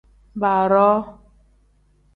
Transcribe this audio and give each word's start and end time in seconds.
Baaroo. 0.41 0.99